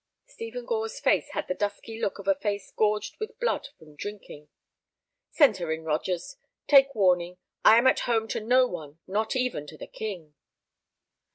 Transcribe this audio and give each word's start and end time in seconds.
Stephen 0.25 0.65
Gore's 0.65 0.99
face 0.99 1.29
had 1.33 1.47
the 1.47 1.53
dusky 1.53 1.99
look 2.01 2.17
of 2.17 2.27
a 2.27 2.33
face 2.33 2.71
gorged 2.71 3.19
with 3.19 3.39
blood 3.39 3.67
from 3.77 3.95
drinking. 3.95 4.49
"Send 5.29 5.57
her 5.57 5.71
in, 5.71 5.83
Rogers. 5.83 6.37
Take 6.65 6.95
warning, 6.95 7.37
I 7.63 7.77
am 7.77 7.85
at 7.85 7.99
home 8.09 8.27
to 8.29 8.39
no 8.41 8.65
one, 8.65 8.97
not 9.05 9.35
even 9.35 9.67
to 9.67 9.77
the 9.77 9.85
King." 9.85 10.33